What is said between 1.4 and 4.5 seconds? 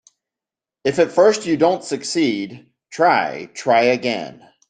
you don't succeed, try, try again.